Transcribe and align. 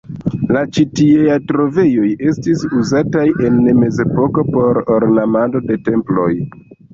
La 0.55 0.61
ĉi 0.75 0.83
tieaj 0.99 1.35
trovejoj 1.51 2.07
estis 2.29 2.63
uzitaj 2.79 3.27
en 3.49 3.61
mezepoko 3.83 4.45
por 4.57 4.81
ornamado 4.97 5.63
de 5.69 5.79
temploj. 5.91 6.33